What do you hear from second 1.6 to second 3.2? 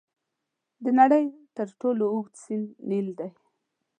ټولو اوږد سیند نیل